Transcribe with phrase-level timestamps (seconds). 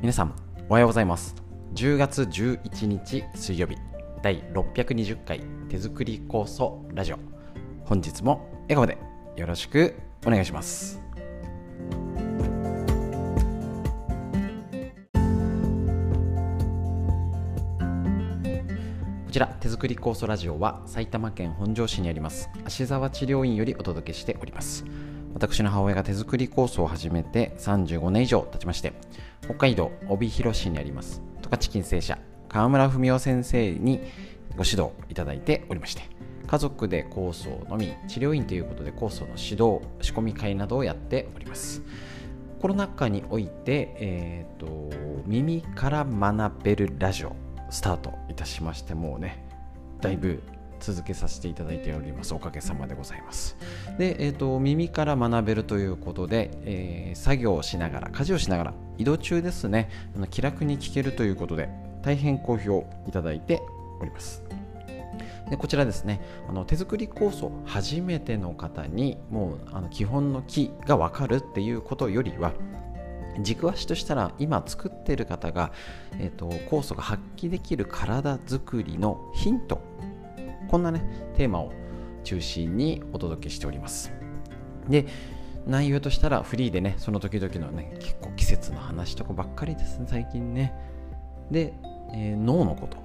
[0.00, 0.34] 皆さん
[0.70, 1.34] おはようございます。
[1.74, 3.76] 10月11日水曜日
[4.22, 7.18] 第620回手作り酵素ラジオ。
[7.84, 8.96] 本日も笑顔で
[9.36, 9.94] よろしく
[10.24, 11.02] お願いします。
[19.26, 24.82] こちら手作り酵素ラジオは埼玉県本庄市にあります芦沢治療院よりお届けしております。
[25.34, 28.92] 私の母親が手作り酵素を始めて35年以上経ちまして
[29.44, 31.22] 北海道帯広市にあります。
[31.42, 32.18] 十勝金星社
[32.48, 34.00] 川村文夫先生に
[34.56, 36.02] ご指導いただいておりまして
[36.46, 41.82] 家族で酵素を飲み治療院ということで酵素の指導仕込み会などをやっております。
[42.60, 44.90] コロナ禍において、えーと、
[45.26, 47.34] 耳から学べるラジオ
[47.70, 49.46] スタートいたしましてもうね
[50.02, 50.42] だいぶ
[50.78, 52.34] 続けさせていただいております。
[52.34, 53.56] おかげさまでございます。
[53.98, 59.88] で、えーと、耳から学べるということで、えー、作業をしながら家事をしながら移動中ですね。
[60.14, 61.70] あの気楽に聞けるということで
[62.02, 63.62] 大変好評いただいて
[63.98, 64.44] おります。
[65.48, 66.20] でこちらですね。
[66.46, 72.52] あの手作り酵素初めての方にもうあの基本の木が分かるっていうことよりは
[73.40, 75.72] 軸足としたら今作っている方が、
[76.18, 79.80] えーと、酵素が発揮できる体づくりのヒント。
[80.68, 81.02] こんなね
[81.38, 81.72] テーマを
[82.22, 84.12] 中心にお届けしております。
[84.90, 85.06] で
[85.66, 90.74] 内容としたらフリーでねその時々のね結構季節の話とかばっかりですね最近ね。
[91.50, 91.74] で、
[92.12, 92.96] えー、脳のこと。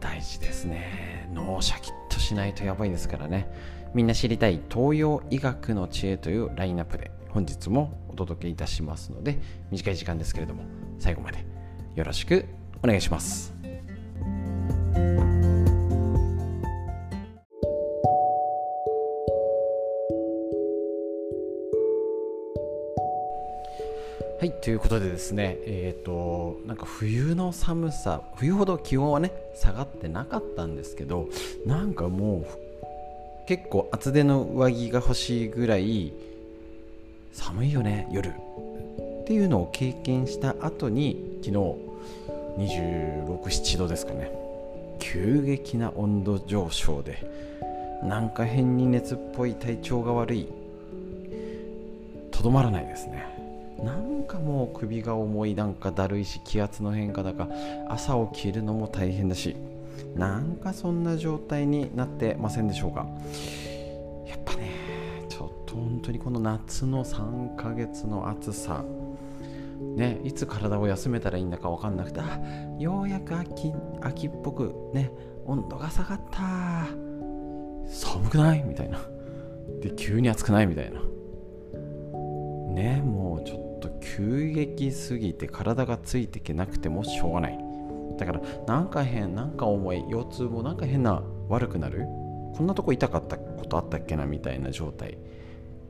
[0.00, 1.28] 大事ですね。
[1.32, 3.50] 脳シャキッとしないとやばいですからね。
[3.94, 9.38] みんな知りたい東洋医学の知恵というラインナップで本日もお届けいたしますので
[9.70, 10.64] 短い時間ですけれども
[10.98, 11.44] 最後まで
[11.94, 12.46] よろしく
[12.82, 13.55] お願いします。
[24.46, 31.28] はいということでですねえっ、ー、となんか冬の寒さ冬ほど気温はね下がってなかったんですけど
[31.66, 32.46] なんかも
[33.42, 36.12] う結構厚手の上着が欲しいぐらい
[37.32, 38.28] 寒いよね夜。
[38.28, 38.32] っ
[39.26, 41.56] ていうのを経験した後に昨日
[42.56, 44.30] 267度ですかね。
[45.00, 47.28] 急激な温度上昇で
[48.04, 50.46] なんか変に熱っぽい体調が悪い。
[52.30, 53.45] とどまらないですね。
[53.82, 57.48] なんかもう首が重いなんかだるいし気圧の変化だか
[57.88, 59.56] 朝起きるのも大変だし
[60.14, 63.06] なんかそんな状態になってませんでしょうか。
[64.26, 64.70] やっぱね
[65.28, 68.84] ちょっと本当にこの夏の3ヶ月の暑さ
[69.78, 72.40] ね、いつ体を休めたらいいんだか分かんなくてあ
[72.78, 75.10] ようやく秋秋っぽくね
[75.44, 76.40] 温度が下がった。
[77.86, 78.64] 寒くない？
[78.64, 78.98] みたいな。
[79.80, 80.66] で急に暑くない？
[80.66, 81.00] みたいな。
[82.72, 83.65] ねもうちょっと
[84.16, 87.58] 急激すぎて体がついていけなくてもしょうがない。
[88.18, 92.06] だからなんか変なんか重い腰痛もなんか変な悪くなる？
[92.56, 95.18] こんなとこ痛かったことあったっけなみたいな状態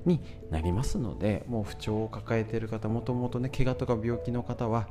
[0.04, 0.20] に
[0.50, 4.88] なりますのでもう不調を抱えている方もともとね怪我とか病気の方は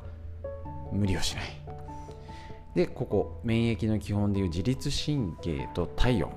[0.94, 1.44] 無理をしない。
[2.74, 6.32] でここ免疫の基本でいう自律神経と体温。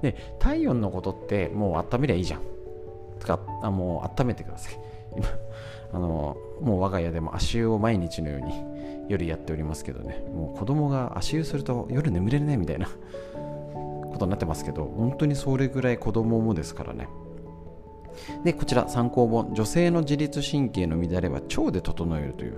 [0.00, 2.40] で体温のことってもう温めりゃいいじゃん。
[3.20, 4.78] つかあもう温めてください。
[5.16, 5.28] 今
[5.92, 8.54] あのもう我が家でも足湯を毎日のように
[9.08, 10.24] 夜やっておりますけどね。
[10.34, 17.08] もう子供が足湯すると夜眠れるねみたいなことになってますけど本当にそれぐらい子供もですからね。
[18.44, 19.54] でこちら参考本。
[19.54, 22.54] 女性の自律神経の乱れは腸で整えるという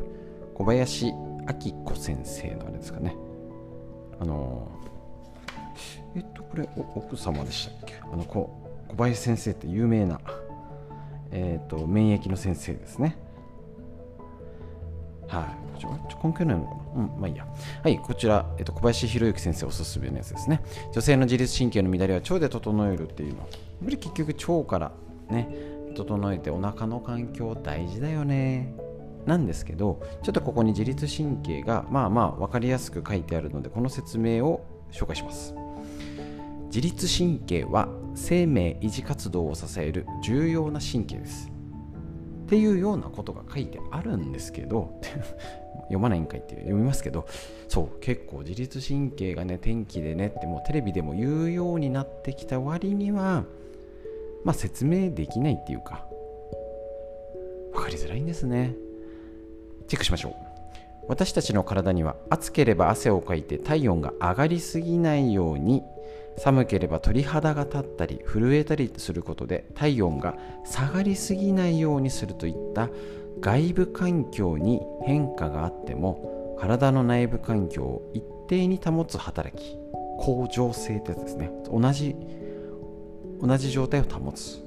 [0.55, 3.17] 小林明子先生のあれですかね。
[4.21, 4.69] あの
[6.15, 7.95] えっとこれ奥様でしたっけ？
[8.13, 8.51] あの小
[8.97, 10.21] 林先生って有名な
[11.37, 13.19] えーと、免疫の先生ですね。
[15.27, 15.89] はい、ちょ
[16.23, 17.03] 関係ないのかな？
[17.03, 17.45] うん、まあいいや。
[17.83, 20.63] はい、こちら、えっと、小林博之先生おすすめのやつですね。
[20.93, 23.41] 女性の自律神経の乱れは腸で整えるっていうの。
[23.41, 23.49] やっ
[23.85, 24.93] ぱり結局腸から
[25.29, 25.49] ね、
[25.97, 28.75] 整えてお腹の環境大事だよね。
[29.27, 35.55] なんですけど、ちょっとここに自律神経がまあまあ分かりやすく書いてあるので、この説明を紹介します。
[36.67, 41.51] 自律神経は生命維持活動を支える重要な神経です。
[42.45, 45.01] っていうようなことが書いてあるんですけど
[45.85, 47.27] 読まないんかいって読みますけど
[47.69, 53.45] そう結構自律神経がね天気でねってもうテレビでも言うようになってきた割には
[54.45, 56.07] まあ説明できないっていうか
[57.73, 58.75] 分かりづらいんですね。
[59.89, 60.35] チェックしましょう。
[61.09, 65.83] 私たちの体には暑ければ汗をかいて体温が上がりすぎないように
[66.37, 72.91] 寒ければ鳥肌が立ったり震えたりすることで体温が下がりすぎないようにするといった
[73.41, 79.77] 外部環境に変化があっても体の内部環境を一定に保つ働き
[80.19, 81.51] 恒常性ってやつですね。
[81.71, 82.17] 同じ
[83.41, 84.59] 同じ状態を保つ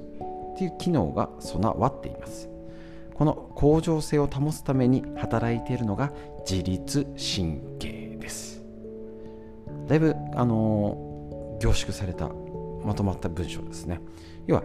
[0.54, 2.48] っていう機能が備わっています。
[3.14, 6.12] この恒常性を保つために働いているのが
[6.48, 8.62] 自律神経です。
[9.88, 11.07] だいぶあのー、
[11.60, 12.30] 凝縮された
[12.84, 14.00] まとまった文章ですね。
[14.46, 14.62] 要は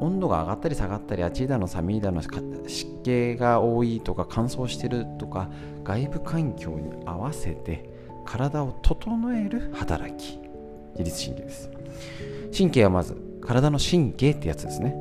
[0.00, 5.50] 温度が上がったり下がったりあっちだの寒いだの湿気が多いとか乾燥してるとか
[5.82, 7.90] 外部環境に合わせて
[8.24, 10.38] 体を整える働き。
[10.96, 11.70] 自律神経です。
[12.56, 14.94] 神経はまず体の神経ってやつですね。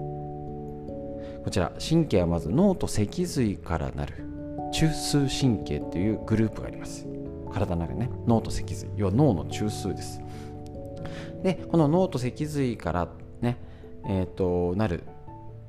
[1.43, 4.25] こちら神経はまず脳と脊髄からなる
[4.73, 7.05] 中枢神経っていうグループがあります。
[7.53, 8.89] 体の中にね脳と脊髄。
[8.95, 10.22] 要は脳の中枢です。
[11.43, 13.09] でこの脳と脊髄から
[13.41, 13.57] ね
[14.05, 15.03] えーと、なる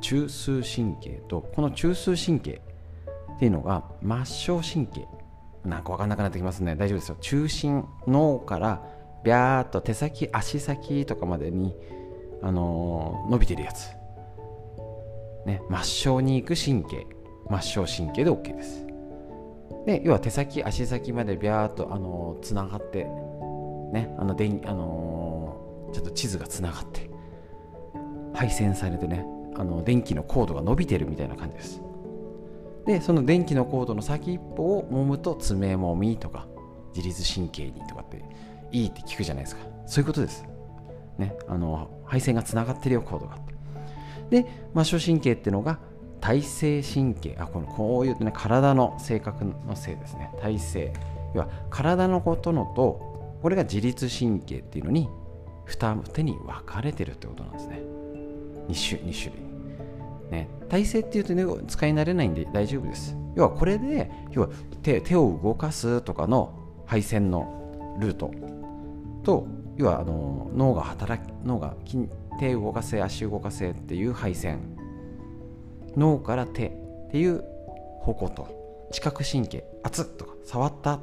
[0.00, 2.60] 中枢神経とこの中枢神経
[3.36, 5.08] っていうのが末梢神経。
[5.64, 6.76] なんか分かんなくなってきますね。
[6.76, 7.16] 大丈夫ですよ。
[7.20, 8.82] 中心脳から
[9.24, 11.74] ビャーっと手先足先とかまでに、
[12.42, 13.88] あのー、伸びてるやつ、
[15.46, 17.06] ね、末梢に行く神経。
[17.48, 18.86] 末梢神経で OK です。
[19.86, 23.04] で要は手先足先までビャーっと、あのー、つながって
[23.92, 25.23] ねあの電、あのー、
[25.94, 27.08] ちょっと地図がつながって
[28.34, 29.24] 配線されてね
[29.56, 31.80] あの電気のコードが伸びてるみたいな感じです。
[32.84, 36.46] でその電気のコードの先一歩を揉むと爪もみとか
[36.94, 38.22] 自律神経にとかって
[38.72, 39.62] いいって聞くじゃないですか。
[39.86, 40.44] そういうことです。
[41.16, 43.38] ねあの配線がつながってるよコードが。
[44.30, 45.78] で末梢神経っていうのが
[46.20, 47.36] 体性神経。
[47.38, 50.30] あこのこういうね体の性格のせいですね。
[50.40, 50.92] 体性
[51.34, 55.08] 要は体のことのとこれが自律神経っていうのに
[55.66, 57.82] 二手に分かれてるってことなんですね。
[58.68, 63.16] 2種 ,2 種類、ね、体勢っていうと、ね、使い慣れないんで大丈夫です。
[63.34, 64.48] 要はこれで要は
[64.82, 66.52] 手手を動かすとかの
[66.86, 68.30] 配線のルート。
[69.22, 69.46] と
[69.76, 71.74] 要はあの脳が働き脳が
[72.38, 74.76] 手を動かせ足を動かせっていう配線。
[75.96, 77.44] 脳から手っていう
[78.00, 78.64] 方向と。
[78.94, 81.00] 知覚神経熱っとか触った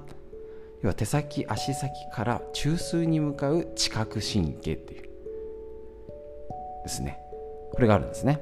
[0.84, 5.04] 要は手先足先から中枢に向かう知覚神経っていう
[6.84, 7.20] ですね。
[7.74, 8.42] これがあるんですね。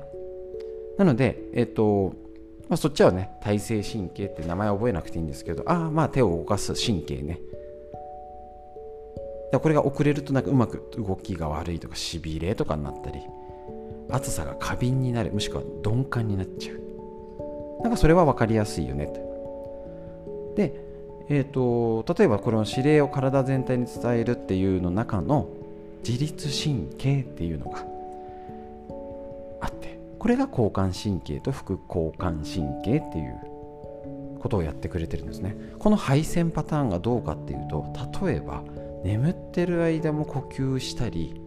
[0.97, 2.13] なのでえっ、と
[2.69, 7.39] まあ、そっちはね体性神経って名前覚えなくていいんですけどああまあ手を動かす神経ね。
[9.51, 13.19] これが遅れるとなんかうまく動きが悪いとかしびれとかになったり
[14.11, 16.79] 暑さが過敏になるもしくは鈍感になっちゃう。
[17.81, 20.88] なんかそれは分かりやすいよねとで
[21.31, 25.47] えーと、例えばこの指令を体全体に伝えるっていうの中の
[26.05, 27.85] 自律神経っていうのが
[29.61, 35.55] あってこれが交感神経と副交感神経っていうことをやってくれてるんですね。
[35.77, 37.85] この配線パターンがどうかっていうと
[38.25, 38.63] 例えば
[39.03, 41.39] 眠ってる間も呼吸したり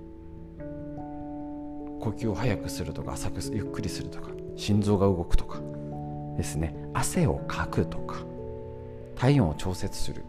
[2.01, 5.61] 呼吸を速くするとか浅くゆっくりするとか心臓が動くとか
[6.37, 6.77] ですね。
[6.93, 8.32] 汗をかくとか。
[9.17, 10.25] 体温を調節する。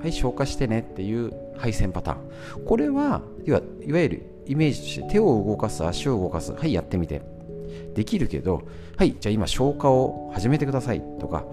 [0.00, 2.64] はい消化してねっていう配線パターン。
[2.66, 7.22] これはいわいわゆるイメージとして手を動かす足を動かすはいやってみて。
[7.94, 8.62] できるけど
[8.96, 11.02] はいじゃあ今消化を始めてください。
[11.18, 11.44] とか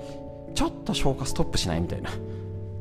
[0.54, 2.10] ちょっと消化ストップしないみたいな。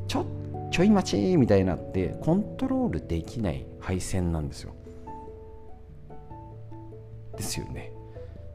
[0.08, 0.26] ちょ
[0.70, 4.74] ちょい待ちみたいなってコントロールできない配線なんですよ。
[7.36, 7.91] ですよね。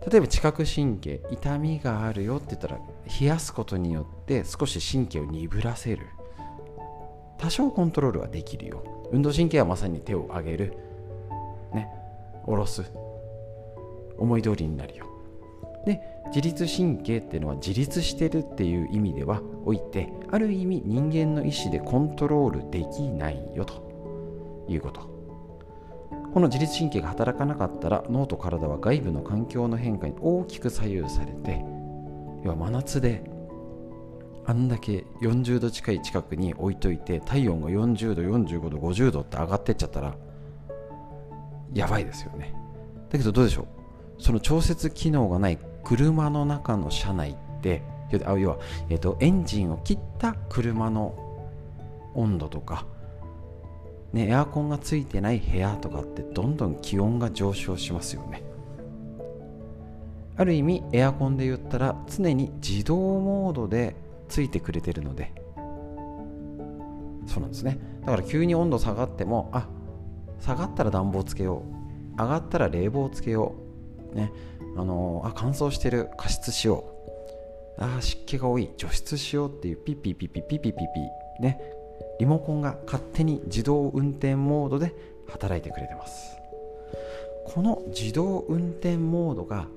[0.09, 2.79] 例えば知覚神経痛みがあるよって言ったら
[3.19, 6.07] 冷やすことによって少し神経を鈍らせる。
[7.37, 8.83] 多少コントロールはできるよ。
[9.11, 10.73] 運動神経はまさに手を上げる。
[11.73, 11.89] ね。
[12.45, 12.89] 下ろす。
[14.17, 15.05] 思い通りになるよ。
[15.85, 25.16] で自律神経っていうのは自立してるっていう意味ではおいてある意味人間の意思でコントロールできないよということ。
[26.37, 31.65] この自律神経が働かなかったら脳と体は外部の環境の変化に大きく左右されて
[32.43, 33.23] 要は真夏で
[34.45, 40.13] あんだけ40度近い近くに置いといて体温が40度45度50度って上がってっちゃったら
[41.73, 42.53] やばいですよね。
[43.09, 44.21] だけどどうでしょう？
[44.21, 48.59] その調節機能がない車の中の車内って要は、
[48.91, 51.15] えーと、エンジンを切った車の
[52.13, 52.85] 温度とか、
[54.13, 58.43] ね、エアコンがついてない部屋とかってどんどん気温が上昇しますよね。
[60.37, 63.95] ある意味エアコンで言ったら常に自動モードで
[64.29, 65.33] ついてくれてるので。
[67.25, 67.79] そうなんですね。
[68.01, 69.67] だから急に温度下がってもあ
[70.39, 71.63] 下がったら暖房つけよ
[72.17, 72.21] う。
[72.21, 73.55] 上がったら冷房つけよ
[74.13, 74.15] う。
[74.15, 74.31] ね
[74.77, 76.09] あのー、あ乾燥してる。
[76.17, 76.85] 加湿しよ
[77.79, 77.83] う。
[77.83, 78.69] あ湿気が多い。
[78.77, 80.87] 除湿しようっていうピッピッピッピッピッピッピッ
[81.39, 81.76] ピね
[82.19, 84.93] リモコンが勝手に自動運転モードで
[85.27, 86.37] 働いてくれてます。
[87.45, 89.67] この自動運転モードが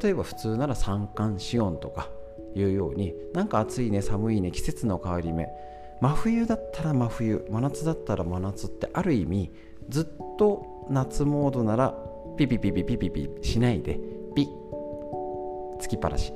[0.00, 2.08] 例えば普通なら三寒四温とか
[2.54, 5.48] いうようになんか暑いね寒いね季節の変わり目
[6.00, 9.50] 真冬だったら真冬真夏だったら真夏ってある意味
[9.88, 11.94] ずっと夏モードなら
[12.36, 13.98] ピピピピピピピしないで
[14.36, 14.48] ピッ
[15.80, 16.32] つきっぱなし。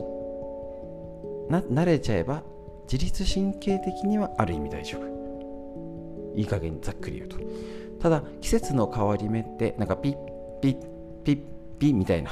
[1.49, 2.43] な慣れちゃえば
[2.91, 5.22] 自律神経的にはある意味大丈夫。
[6.35, 7.37] いい加減ざっくり言うと。
[8.01, 10.17] ただ季節の変わり目ってなんかピッ
[10.61, 10.77] ピッ
[11.25, 11.39] ピッ
[11.79, 12.31] ピッみたいな。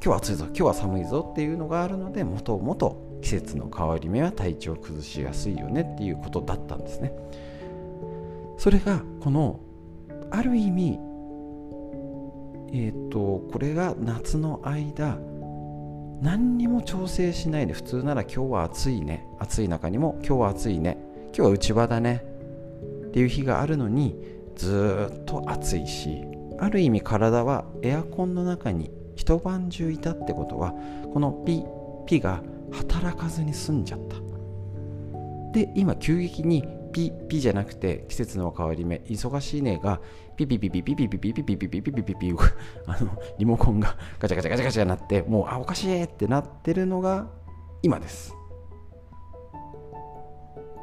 [0.00, 0.44] 今日は暑いぞ。
[0.46, 7.12] 今日は寒いぞっていうのがあるのでもともと季節の変わり目は体調を崩しやすいよねっていうことだったんですね。
[8.58, 9.60] それがこの
[10.30, 10.98] ある意味
[12.72, 15.18] えっ、ー、とこれが夏の間
[16.20, 19.26] 何にも調整しないで普通なら今日は暑いね。
[19.38, 20.98] 暑い中にも今日は暑いね。
[21.32, 22.27] 今日は内場だね。
[23.08, 24.16] っていう日があるのに
[24.54, 26.22] ずっと暑いし
[26.58, 30.72] ある意味体はエアコンの中に一晩中いたってことは
[31.12, 31.64] このピ
[32.06, 34.16] ピが働かずに済んじゃった。
[35.52, 40.00] で今急激にピピじゃなくて季節の変わり目忙しいねが
[40.36, 42.32] ピピピピピピピピピピピピピピピピ
[42.86, 47.28] あのリモコンがガチャガチャガチャガチャなってもうあおかしいってなってるのが
[47.82, 48.34] 今です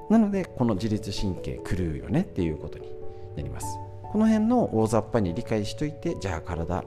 [0.10, 2.88] なのでこの自律神経狂うよねっていうことに
[3.36, 3.80] なります。
[4.12, 6.86] この辺の大雑把に理解しといてじゃあ体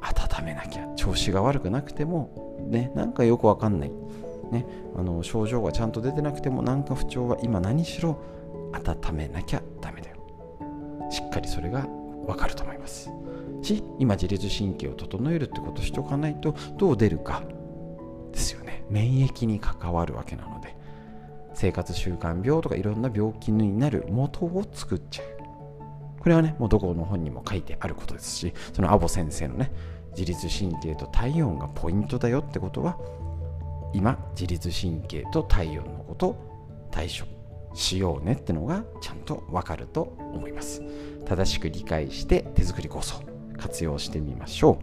[0.00, 3.92] 温めなきゃ調子が悪くなくてもねなんかよくわかんない。
[4.50, 8.18] ね、あの症状がちゃんと出てなくても何か不調は今何しろ
[8.72, 10.16] 温めなきゃダメだよ。
[11.10, 11.86] しっかりそれが
[12.26, 13.10] 分かると思います。
[13.62, 17.42] し今自律神経を整えるってことしておかないとどう出るか
[18.32, 18.84] ですよね。
[18.90, 20.81] 免疫に関わるわけなので。
[21.54, 25.26] 生活習慣病とかいろんな病気になる元を作っちゃう。
[26.20, 29.72] これはねもうどこの本にも書いてあることですしそのアボ先生のね
[30.16, 32.96] 自律神経と体温がポイントだよってことは
[33.92, 37.26] 今自律神経と体温のことを対処
[37.74, 40.82] しようねってのがちゃんとわかると思います。
[41.24, 43.22] 正しく理解して手作り構想
[43.58, 44.78] 活用してみましょ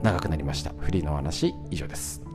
[0.00, 0.04] う。
[0.04, 0.72] 長くなりました。
[0.78, 2.29] フリーの話以上です。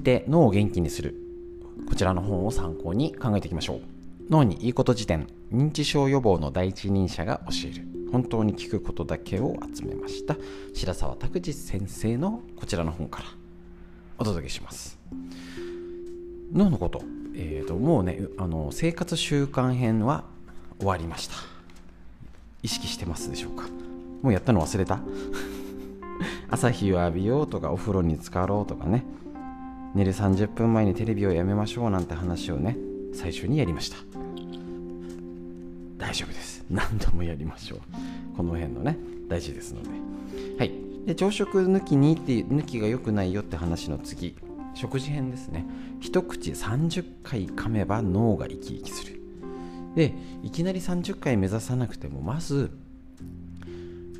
[0.00, 1.14] いて脳を元気にする。
[1.86, 3.80] こちらの本を参考に考えていきましょう。
[4.30, 7.86] 脳にいいこと辞典認知症予防の第一人者が教える。
[8.10, 10.36] 本当に聞くことだけを集めました。
[10.74, 13.26] 白沢拓司先生のこちらの本から。
[14.18, 14.98] お届けします。
[16.52, 17.02] 脳のこと,、
[17.34, 20.24] えーと、もうねあの生活習慣編は
[20.78, 21.34] 終わりました。
[22.62, 23.68] 意識してますでしょうか？
[24.22, 25.00] もうやったの忘れた？
[26.50, 29.04] 朝日を浴びようとかお風呂に浸かろうとかね。
[29.94, 32.76] 寝る30分前にテレビをやめましょうなんて話をね
[33.12, 33.96] 最初にやりました。
[35.98, 36.64] 大丈夫です。
[36.70, 37.80] 何度もやりましょう。
[38.36, 38.96] この辺のね
[39.28, 39.90] 大事ですので。
[40.58, 40.72] はい。
[41.06, 44.36] で朝食抜きにって抜きが良くないよって話の次。
[44.74, 45.66] 食事編ですね。
[46.00, 49.20] 一口30回噛めば脳が生き生きする。
[49.96, 52.70] でいきなり30回目指さなくてもまず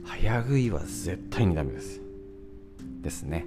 [0.04, 2.00] 早食いは絶対にダメです。
[3.02, 3.46] ですね。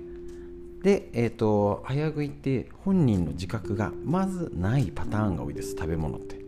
[0.83, 6.43] で、えーと、早食いって本人の自覚がまずないパターンが多いです食べ物って。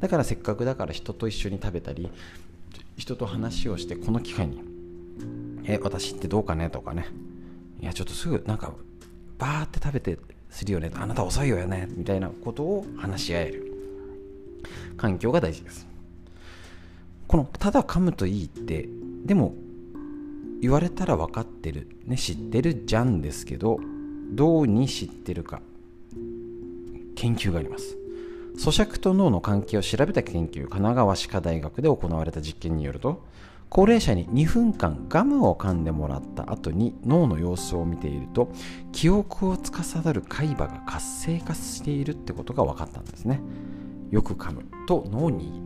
[0.00, 2.08] だからせっかくだから人と一緒に食べたり
[2.96, 4.62] 人と話をしてこの機会に
[5.66, 7.06] 「え私ってどうかね?」とかね
[7.82, 8.72] 「いやちょっとすぐなんか
[9.38, 10.18] バーって食べて
[10.50, 13.68] するよねあなた遅いよね」みたいなことを話し合える。
[14.96, 15.86] 環境が大事です。
[17.28, 18.88] このただ噛むといいって
[19.24, 19.54] でも
[20.60, 23.78] 言われたら分かってる、ね、知ってるじゃんですけど
[24.30, 25.62] どうに知ってるか。
[27.14, 27.96] 研究があります。
[28.56, 33.24] 咀嚼と脳の関係を調べた研究神奈川歯科大学で行われた実験によると
[33.68, 38.50] 高齢者に2分間ガムを噛んでもらった後に脳の様子を見ていると
[38.92, 43.40] 記憶を司る海馬が活性化しているってことが分かったんですね。
[44.10, 45.60] よく噛むと脳に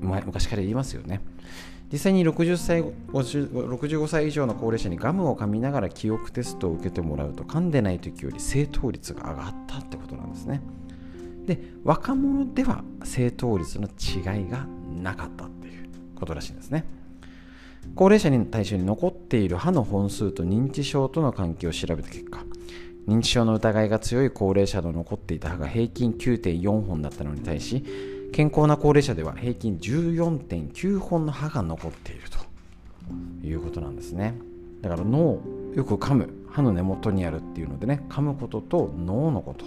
[0.00, 1.20] 昔から言いますよね。
[1.92, 10.62] 実際に60歳65歳以上の高齢者にガムを噛みながら記憶テストを受けてもらうと噛んでない時より正答率が上がったってことなんですね。
[11.46, 14.66] で若者では正答率の違いが
[15.00, 16.84] なかったっていうことらしいんですね。
[17.94, 22.44] 高齢者に対象に残っている歯の本数と認知症との関係を調べた結果
[23.06, 27.84] 認知症の疑いが強い高齢者の残っていた歯が平均9.4本だったのに対し
[28.36, 32.36] 健康な高齢者では平均14.9本の歯が残っていると
[33.46, 34.34] いうことなんですね。
[34.82, 35.40] だから脳
[35.74, 39.64] よく噛む歯の根元にあるっていうのでね噛むことと脳のこと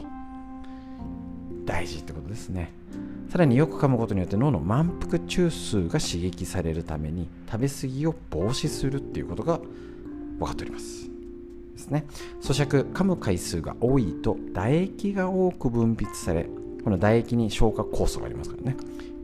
[1.65, 2.71] 大事ってことですね。
[3.29, 9.59] さらによく噛むことによって脳の満腹中枢が刺激されるために食べ過ぎを防止するっていうことが
[10.37, 11.09] 分かっております。
[11.73, 12.05] ですね。
[12.39, 16.47] 咀嚼噛む回数が多いと唾液が多く分泌され
[16.83, 18.77] この唾液に消化酵素がありますからね。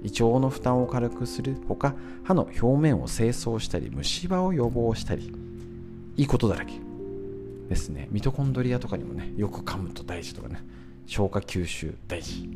[0.04, 5.34] 胃腸の負担を軽くするほか歯の表面を清掃したり虫歯を予防したり。
[6.18, 6.74] いいことだらけ
[7.70, 8.08] ですね。
[8.12, 10.64] ミトコンドリアとかにもねよく噛むと大事とかね。
[11.08, 12.50] 消化吸収大事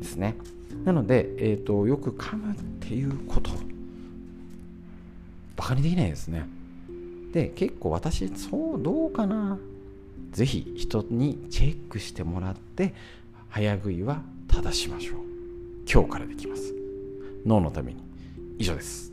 [0.00, 0.36] ですね。
[0.84, 3.50] なので、えーと、よく噛むっていうこと。
[5.56, 6.46] バカにできないですね。
[7.32, 9.58] で結構私そうどうかな。
[10.32, 12.94] ぜひ人にチェックしてもらって
[13.50, 15.16] 早食いは正しましょう。
[15.90, 16.74] 今日からできます。
[17.46, 18.02] 脳のために。
[18.58, 19.10] 以上です。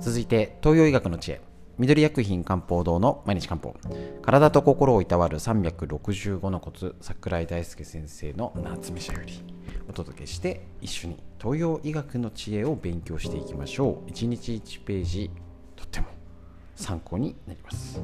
[0.00, 1.40] 続いて東洋医学の知恵。
[1.78, 3.76] 緑薬品漢方堂の毎日漢方。
[4.22, 6.96] 体と心をいたわる365のコツ。
[7.00, 9.59] 桜井大輔先生の夏目社より。
[9.90, 15.30] お届けして一緒に東洋医学の知恵を勉強していきましょう1日1ページ
[15.74, 16.06] とっても
[16.76, 18.00] 参考になります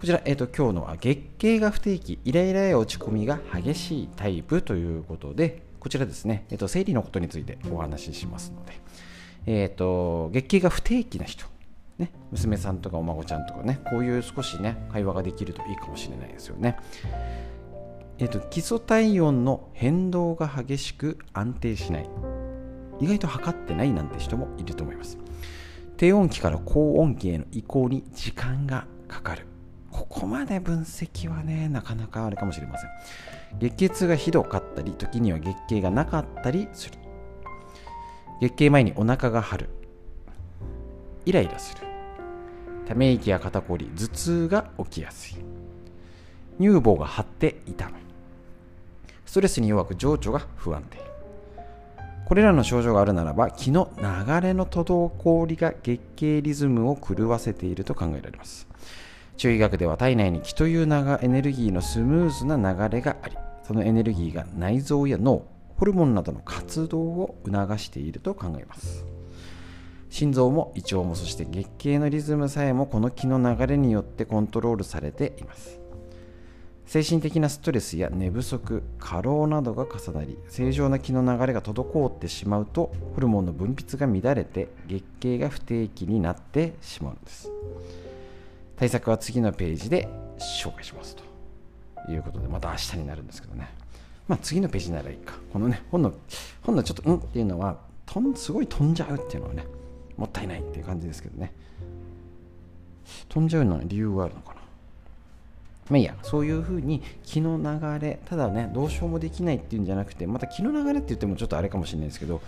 [0.00, 8.72] こちら、えーと、今日のは月経が不定期イライラや落ち込みが激しいタイプということでこちらですね、えーと、生理のことについてお話ししますので、
[9.46, 11.46] えーと月経が不定期な人
[11.98, 16.76] ね、娘さんとかお孫ちゃんとかねこういう少しね会話ができるといいかもしれないですよね。
[18.18, 22.10] えっと、基礎体温の変動が激しく安定しない。
[23.00, 25.18] 意外と測ってないなんて人もいると思います。
[25.96, 29.46] 低温期から高温期への移行に時間がかかる。
[29.90, 32.90] ここまで分析はねなかなかあれかもしれません。
[33.60, 36.98] 月経痛がひどかったり時には月経がなかったりする。
[38.40, 39.70] 月経前にお腹が張る。
[41.24, 41.86] イライラする。
[42.86, 45.36] ため息や肩こり頭痛が起きやすい。
[46.60, 48.07] 乳房が張って痛む
[49.28, 50.96] ストレスに弱く情緒が不安定。
[52.24, 54.04] これらの症状があるならば気の流
[54.40, 58.66] れの滞りが月経リズムを狂わせていると考えられます。
[59.36, 60.86] 中医学では体内に気というエ
[61.28, 65.44] ネルギーのスムーズな流れがありそのエネルギーが内臓や脳
[65.76, 69.04] ホルモンなどの活動を促していると考えます。
[70.08, 75.78] 心臓も胃腸もそして月経のリズムさえもこの気の流れによってコントロールされています。
[76.88, 87.50] 精神的なストレスや寝不足過労などが重なり正常な気の流れが滞ってしまうとホルモンの分泌が乱れて月経が不定期になってしまうんです。
[88.78, 90.08] 対策は次のページで
[90.62, 93.68] 紹介しますということでまた明日になるんですけどね。
[94.26, 95.34] まあ次のページならいいか。
[95.52, 96.14] このね本の
[96.62, 99.66] 本のちょっとうんっていうのはとんすごい飛んじゃうっていうのはね
[100.16, 101.52] もったいないっていう感じですけどね。
[103.28, 104.57] 飛んじゃうのは理由があるのかな？
[105.90, 106.14] まあいいや。
[106.22, 112.40] そういうふうに気の流れただねどうしようもできないっていうんじゃなくてまた気の流れって言ってもちょっとあれかもしれないですけど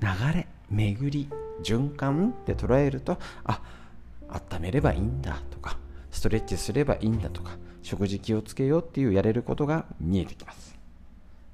[0.00, 1.28] 流れ巡り
[1.62, 3.60] 循環って捉えるとあ
[4.28, 5.76] 温めればいいんだとか
[6.10, 10.78] ストレッチすればいいんだとか食事気をつけようっていうやれることが見えてきます。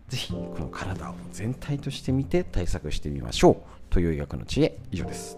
[0.09, 3.57] ぜひこの体を全体として見て対策してみましょう。
[3.91, 5.37] という医学の知恵以上です。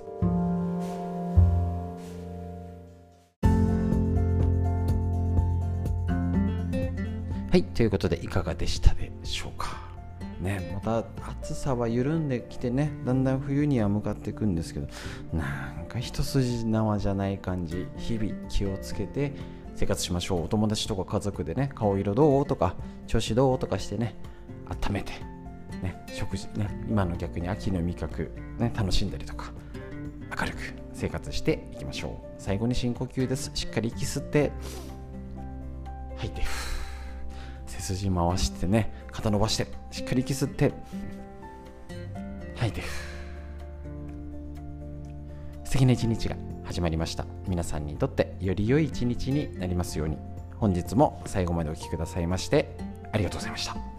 [7.51, 9.77] はいということでいかがでしたでしょうか？
[10.41, 14.87] ね、また暑さは緩んできてねだんだん冬には向かっていくんですけど
[15.33, 17.89] なんか一筋縄じゃない感じ。
[17.97, 19.33] 日々気をつけて
[19.75, 20.45] 生活しましょう。
[20.45, 22.77] お友達とか家族でね顔色どうとか
[23.09, 24.15] 調子どうとかしてね
[24.69, 25.13] 温めて、
[25.83, 29.53] ね、食事、ね、今の逆に秋の味覚、ね、楽しんだりとか
[30.39, 30.59] 明るく
[30.93, 32.13] 生活していきましょう。
[32.39, 33.51] 最後に深呼吸です。
[33.55, 34.53] しっかり息吸って
[36.17, 36.43] 吐いて。
[37.71, 40.73] 背筋回してね肩伸ばしてしっかり息吸って。
[42.57, 42.83] 吐いて
[45.65, 47.25] 素敵な一日が始まりました。
[47.49, 50.19] 皆さんにとってより良い一日になりますように。
[50.59, 52.77] 本日も最後までお聴きくださいまして
[53.13, 53.90] ありがとうございました。